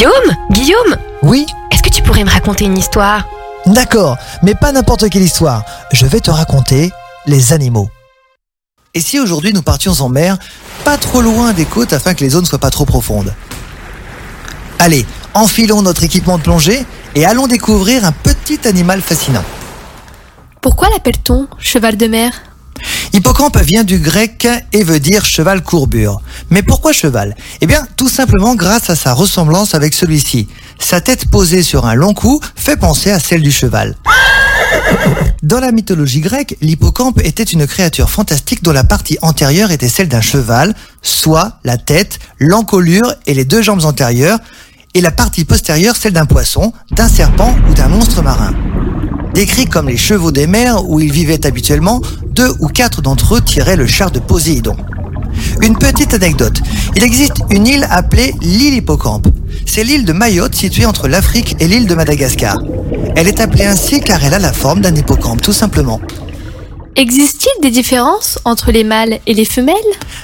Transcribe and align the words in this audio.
Guillaume 0.00 0.34
Guillaume 0.50 0.96
Oui 1.22 1.44
Est-ce 1.70 1.82
que 1.82 1.90
tu 1.90 2.02
pourrais 2.02 2.24
me 2.24 2.30
raconter 2.30 2.64
une 2.64 2.78
histoire? 2.78 3.28
D'accord, 3.66 4.16
mais 4.42 4.54
pas 4.54 4.72
n'importe 4.72 5.10
quelle 5.10 5.20
histoire. 5.20 5.62
Je 5.92 6.06
vais 6.06 6.20
te 6.20 6.30
raconter 6.30 6.90
les 7.26 7.52
animaux. 7.52 7.90
Et 8.94 9.02
si 9.02 9.20
aujourd'hui 9.20 9.52
nous 9.52 9.60
partions 9.60 9.92
en 10.00 10.08
mer, 10.08 10.38
pas 10.86 10.96
trop 10.96 11.20
loin 11.20 11.52
des 11.52 11.66
côtes 11.66 11.92
afin 11.92 12.14
que 12.14 12.24
les 12.24 12.30
zones 12.30 12.46
soient 12.46 12.58
pas 12.58 12.70
trop 12.70 12.86
profondes? 12.86 13.34
Allez, 14.78 15.04
enfilons 15.34 15.82
notre 15.82 16.02
équipement 16.02 16.38
de 16.38 16.44
plongée 16.44 16.86
et 17.14 17.26
allons 17.26 17.46
découvrir 17.46 18.06
un 18.06 18.12
petit 18.12 18.66
animal 18.66 19.02
fascinant. 19.02 19.44
Pourquoi 20.62 20.88
l'appelle-t-on 20.94 21.46
cheval 21.58 21.98
de 21.98 22.06
mer? 22.06 22.32
Hippocampe 23.12 23.58
vient 23.58 23.84
du 23.84 23.98
grec 23.98 24.46
et 24.72 24.84
veut 24.84 25.00
dire 25.00 25.24
cheval 25.24 25.62
courbure. 25.62 26.20
Mais 26.48 26.62
pourquoi 26.62 26.92
cheval? 26.92 27.34
Eh 27.60 27.66
bien, 27.66 27.86
tout 27.96 28.08
simplement 28.08 28.54
grâce 28.54 28.88
à 28.88 28.94
sa 28.94 29.14
ressemblance 29.14 29.74
avec 29.74 29.94
celui-ci. 29.94 30.48
Sa 30.78 31.00
tête 31.00 31.28
posée 31.28 31.62
sur 31.62 31.86
un 31.86 31.94
long 31.94 32.14
cou 32.14 32.40
fait 32.54 32.76
penser 32.76 33.10
à 33.10 33.18
celle 33.18 33.42
du 33.42 33.50
cheval. 33.50 33.96
Dans 35.42 35.58
la 35.58 35.72
mythologie 35.72 36.20
grecque, 36.20 36.56
l'hippocampe 36.60 37.20
était 37.24 37.42
une 37.42 37.66
créature 37.66 38.10
fantastique 38.10 38.62
dont 38.62 38.72
la 38.72 38.84
partie 38.84 39.18
antérieure 39.22 39.72
était 39.72 39.88
celle 39.88 40.08
d'un 40.08 40.20
cheval, 40.20 40.74
soit 41.02 41.58
la 41.64 41.78
tête, 41.78 42.18
l'encolure 42.38 43.14
et 43.26 43.34
les 43.34 43.44
deux 43.44 43.62
jambes 43.62 43.84
antérieures, 43.84 44.38
et 44.94 45.00
la 45.00 45.10
partie 45.10 45.44
postérieure 45.44 45.96
celle 45.96 46.12
d'un 46.12 46.26
poisson, 46.26 46.72
d'un 46.92 47.08
serpent 47.08 47.54
ou 47.68 47.74
d'un 47.74 47.88
monstre 47.88 48.22
marin. 48.22 48.54
Décrits 49.34 49.66
comme 49.66 49.88
les 49.88 49.96
chevaux 49.96 50.32
des 50.32 50.46
mers 50.46 50.88
où 50.88 51.00
ils 51.00 51.12
vivaient 51.12 51.46
habituellement, 51.46 52.00
deux 52.26 52.52
ou 52.60 52.66
quatre 52.68 53.00
d'entre 53.00 53.36
eux 53.36 53.40
tiraient 53.40 53.76
le 53.76 53.86
char 53.86 54.10
de 54.10 54.18
Poséidon. 54.18 54.76
Une 55.62 55.76
petite 55.76 56.14
anecdote. 56.14 56.60
Il 56.96 57.04
existe 57.04 57.36
une 57.50 57.66
île 57.66 57.86
appelée 57.90 58.34
l'île 58.40 58.74
Hippocampe. 58.74 59.28
C'est 59.66 59.84
l'île 59.84 60.04
de 60.04 60.12
Mayotte 60.12 60.54
située 60.54 60.86
entre 60.86 61.06
l'Afrique 61.06 61.56
et 61.60 61.68
l'île 61.68 61.86
de 61.86 61.94
Madagascar. 61.94 62.58
Elle 63.14 63.28
est 63.28 63.40
appelée 63.40 63.66
ainsi 63.66 64.00
car 64.00 64.24
elle 64.24 64.34
a 64.34 64.38
la 64.38 64.52
forme 64.52 64.80
d'un 64.80 64.94
hippocampe, 64.94 65.40
tout 65.40 65.52
simplement. 65.52 66.00
Existe-t-il 66.96 67.62
des 67.62 67.70
différences 67.70 68.38
entre 68.44 68.72
les 68.72 68.82
mâles 68.82 69.20
et 69.26 69.32
les 69.32 69.44
femelles? 69.44 69.76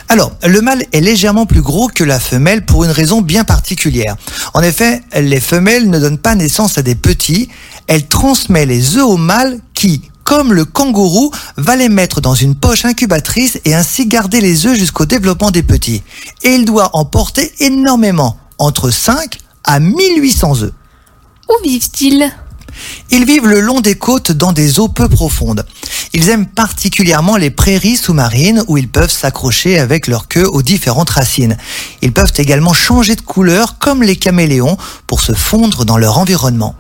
Alors, 0.09 0.33
le 0.45 0.61
mâle 0.61 0.85
est 0.93 1.01
légèrement 1.01 1.47
plus 1.47 1.63
gros 1.63 1.89
que 1.89 2.03
la 2.03 2.19
femelle 2.19 2.65
pour 2.65 2.85
une 2.85 2.91
raison 2.91 3.23
bien 3.23 3.45
particulière. 3.45 4.17
En 4.53 4.63
effet, 4.63 5.01
les 5.15 5.41
femelles 5.41 5.89
ne 5.89 6.01
donnent 6.01 6.19
pas 6.19 6.35
naissance 6.35 6.77
à 6.77 6.83
des 6.83 6.97
petits, 6.97 7.49
elles 7.87 8.09
transmettent 8.09 8.69
les 8.69 8.97
œufs 8.97 9.05
au 9.05 9.17
mâle 9.17 9.61
qui, 9.75 10.03
comme 10.25 10.53
le 10.53 10.65
kangourou, 10.65 11.31
va 11.57 11.77
les 11.77 11.89
mettre 11.89 12.21
dans 12.21 12.35
une 12.35 12.57
poche 12.57 12.85
incubatrice 12.85 13.61
et 13.65 13.75
ainsi 13.75 14.07
garder 14.07 14.41
les 14.41 14.67
œufs 14.67 14.77
jusqu'au 14.77 15.07
développement 15.07 15.53
des 15.53 15.63
petits. 15.63 16.03
Et 16.43 16.55
il 16.57 16.65
doit 16.65 16.91
en 16.95 17.05
porter 17.05 17.53
énormément, 17.61 18.39
entre 18.59 18.91
5 18.91 19.39
à 19.63 19.79
1800 19.79 20.63
œufs. 20.63 20.73
Où 21.49 21.63
vivent-ils? 21.63 22.33
Ils 23.11 23.25
vivent 23.25 23.47
le 23.47 23.61
long 23.61 23.81
des 23.81 23.95
côtes 23.95 24.33
dans 24.33 24.53
des 24.53 24.79
eaux 24.79 24.89
peu 24.89 25.09
profondes. 25.09 25.65
Ils 26.13 26.29
aiment 26.29 26.47
particulièrement 26.47 27.37
les 27.37 27.51
prairies 27.51 27.97
sous-marines 27.97 28.63
où 28.69 28.79
ils 28.79 28.89
peuvent 28.89 29.11
s'accrocher 29.11 29.79
avec 29.79 30.07
leur 30.07 30.29
queue 30.29 30.47
aux 30.47 30.63
différentes 30.63 31.11
racines. 31.11 31.57
Ils 32.03 32.13
peuvent 32.13 32.33
également 32.37 32.73
changer 32.73 33.17
de 33.17 33.21
couleur 33.21 33.79
comme 33.79 34.03
les 34.03 34.17
caméléons 34.17 34.77
pour 35.07 35.21
se 35.21 35.33
fondre 35.33 35.85
dans 35.85 35.99
leur 35.99 36.19
environnement. 36.19 36.75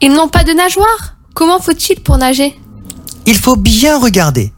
Ils 0.00 0.12
n'ont 0.12 0.28
pas 0.28 0.44
de 0.44 0.52
nageoires 0.52 1.14
Comment 1.34 1.58
faut-il 1.58 2.00
pour 2.00 2.16
nager? 2.16 2.58
Il 3.26 3.36
faut 3.36 3.56
bien 3.56 3.98
regarder. 3.98 4.52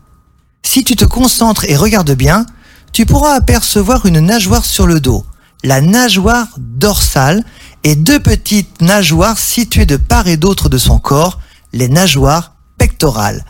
Si 0.62 0.84
tu 0.84 0.94
te 0.94 1.06
concentres 1.06 1.64
et 1.64 1.74
regardes 1.74 2.12
bien, 2.12 2.44
tu 2.92 3.06
pourras 3.06 3.32
apercevoir 3.32 4.04
une 4.04 4.20
nageoire 4.20 4.64
sur 4.64 4.86
le 4.86 5.00
dos, 5.00 5.24
la 5.64 5.80
nageoire 5.80 6.48
dorsale, 6.58 7.44
et 7.82 7.94
deux 7.94 8.20
petites 8.20 8.82
nageoires 8.82 9.38
situées 9.38 9.86
de 9.86 9.96
part 9.96 10.28
et 10.28 10.36
d'autre 10.36 10.68
de 10.68 10.76
son 10.76 10.98
corps, 10.98 11.40
les 11.72 11.88
nageoires 11.88 12.52
pectorales. 12.76 13.44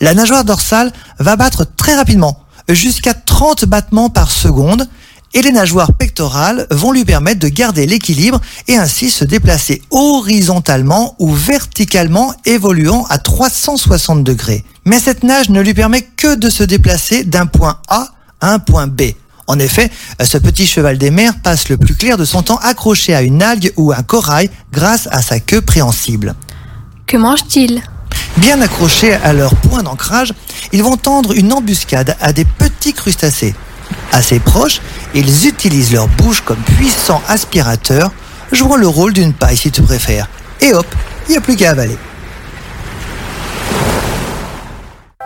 La 0.00 0.14
nageoire 0.14 0.44
dorsale 0.44 0.92
va 1.18 1.36
battre 1.36 1.66
très 1.76 1.94
rapidement, 1.94 2.44
jusqu'à 2.68 3.14
30 3.14 3.64
battements 3.64 4.10
par 4.10 4.30
seconde, 4.30 4.88
et 5.34 5.42
les 5.42 5.52
nageoires 5.52 5.92
pectorales 5.92 6.66
vont 6.70 6.92
lui 6.92 7.04
permettre 7.04 7.40
de 7.40 7.48
garder 7.48 7.86
l'équilibre 7.86 8.40
et 8.66 8.76
ainsi 8.76 9.10
se 9.10 9.24
déplacer 9.24 9.82
horizontalement 9.90 11.14
ou 11.18 11.32
verticalement 11.32 12.32
évoluant 12.46 13.04
à 13.10 13.18
360 13.18 14.24
degrés. 14.24 14.64
Mais 14.84 14.98
cette 14.98 15.22
nage 15.22 15.50
ne 15.50 15.60
lui 15.60 15.74
permet 15.74 16.02
que 16.02 16.34
de 16.34 16.48
se 16.48 16.62
déplacer 16.62 17.24
d'un 17.24 17.46
point 17.46 17.80
A 17.88 18.08
à 18.40 18.52
un 18.52 18.58
point 18.58 18.86
B. 18.86 19.02
En 19.46 19.58
effet, 19.58 19.90
ce 20.22 20.38
petit 20.38 20.66
cheval 20.66 20.98
des 20.98 21.10
mers 21.10 21.40
passe 21.42 21.68
le 21.68 21.76
plus 21.76 21.94
clair 21.94 22.16
de 22.16 22.24
son 22.24 22.42
temps 22.42 22.58
accroché 22.62 23.14
à 23.14 23.22
une 23.22 23.42
algue 23.42 23.72
ou 23.76 23.92
un 23.92 24.02
corail 24.02 24.50
grâce 24.72 25.08
à 25.10 25.22
sa 25.22 25.40
queue 25.40 25.62
préhensible. 25.62 26.34
Que 27.06 27.16
mange-t-il? 27.16 27.82
Bien 28.38 28.60
accrochés 28.60 29.14
à 29.14 29.32
leur 29.32 29.54
point 29.56 29.82
d'ancrage, 29.82 30.32
ils 30.72 30.82
vont 30.82 30.96
tendre 30.96 31.32
une 31.32 31.52
embuscade 31.52 32.16
à 32.20 32.32
des 32.32 32.44
petits 32.44 32.92
crustacés. 32.92 33.54
Assez 34.12 34.38
proches, 34.38 34.80
ils 35.14 35.46
utilisent 35.46 35.92
leur 35.92 36.08
bouche 36.08 36.42
comme 36.42 36.62
puissant 36.76 37.20
aspirateur, 37.26 38.10
jouant 38.52 38.76
le 38.76 38.86
rôle 38.86 39.12
d'une 39.12 39.32
paille 39.32 39.56
si 39.56 39.70
tu 39.70 39.82
préfères. 39.82 40.28
Et 40.60 40.72
hop, 40.72 40.86
il 41.28 41.32
n'y 41.32 41.36
a 41.36 41.40
plus 41.40 41.56
qu'à 41.56 41.70
avaler. 41.70 41.98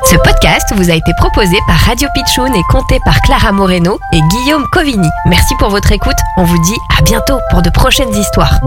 Ce 0.05 0.17
podcast 0.17 0.73
vous 0.75 0.91
a 0.91 0.94
été 0.94 1.12
proposé 1.19 1.56
par 1.67 1.77
Radio 1.77 2.09
Pitchoun 2.15 2.55
et 2.55 2.62
compté 2.71 2.99
par 3.05 3.21
Clara 3.23 3.53
Moreno 3.53 3.99
et 4.12 4.21
Guillaume 4.21 4.67
Covini. 4.73 5.09
Merci 5.27 5.55
pour 5.59 5.69
votre 5.69 5.93
écoute. 5.93 6.17
On 6.37 6.44
vous 6.44 6.62
dit 6.65 6.77
à 6.99 7.03
bientôt 7.03 7.39
pour 7.50 7.62
de 7.62 7.71
prochaines 7.71 8.15
histoires. 8.15 8.59